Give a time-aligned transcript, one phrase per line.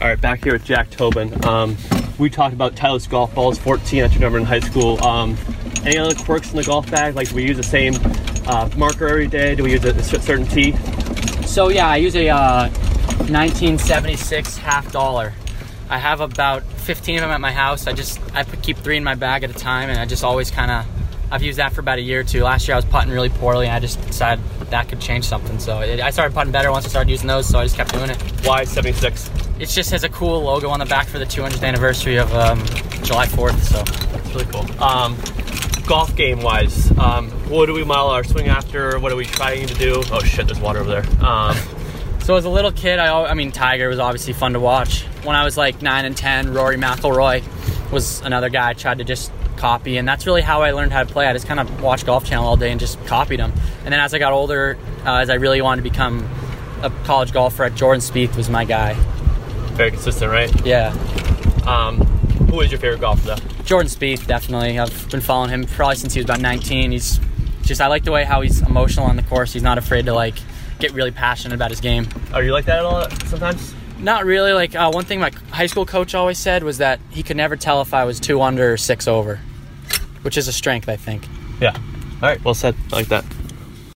[0.00, 1.44] All right, back here with Jack Tobin.
[1.44, 1.76] Um,
[2.18, 4.98] we talked about Titleist golf balls, 14 at your number in high school.
[5.04, 5.36] Um,
[5.84, 7.14] any other quirks in the golf bag?
[7.16, 7.92] Like, do we use the same
[8.46, 9.54] uh, marker every day?
[9.54, 10.74] Do we use a, a certain tee?
[11.44, 12.70] So yeah, I use a uh,
[13.28, 15.34] 1976 half dollar.
[15.90, 17.86] I have about 15 of them at my house.
[17.86, 20.50] I just I keep three in my bag at a time, and I just always
[20.50, 20.86] kind of
[21.30, 22.42] I've used that for about a year or two.
[22.42, 25.58] Last year I was putting really poorly, and I just decided that could change something.
[25.58, 27.46] So it, I started putting better once I started using those.
[27.46, 28.20] So I just kept doing it.
[28.44, 29.30] Why 76?
[29.58, 32.58] It just has a cool logo on the back for the 200th anniversary of um,
[33.04, 33.58] July 4th.
[33.60, 33.80] So
[34.18, 34.82] It's really cool.
[34.82, 35.16] Um,
[35.86, 38.98] golf game wise, um, what do we model our swing after?
[39.00, 40.02] What are we trying to do?
[40.12, 41.24] Oh shit, there's water over there.
[41.24, 41.56] Um,
[42.22, 45.02] So as a little kid, I, al- I mean, Tiger was obviously fun to watch.
[45.24, 47.42] When I was like nine and ten, Rory McIlroy
[47.90, 51.02] was another guy I tried to just copy, and that's really how I learned how
[51.04, 51.26] to play.
[51.26, 53.52] I just kind of watched Golf Channel all day and just copied them.
[53.84, 56.28] And then as I got older, uh, as I really wanted to become
[56.82, 58.94] a college golfer, Jordan Spieth was my guy.
[59.74, 60.50] very consistent, right?
[60.66, 60.88] Yeah,
[61.66, 61.98] Um,
[62.50, 63.62] who is your favorite golfer though?
[63.64, 64.78] Jordan Spieth definitely.
[64.78, 66.90] I've been following him probably since he was about 19.
[66.92, 67.20] He's
[67.62, 69.52] just I like the way how he's emotional on the course.
[69.52, 70.34] He's not afraid to like
[70.80, 72.08] get really passionate about his game.
[72.32, 73.74] Are you like that at all sometimes?
[73.98, 74.52] Not really.
[74.52, 77.54] Like uh, one thing my high school coach always said was that he could never
[77.56, 79.38] tell if I was two under or six over,
[80.22, 81.26] which is a strength, I think.
[81.60, 81.74] Yeah.
[82.22, 82.74] All right, well said.
[82.92, 83.24] I like that.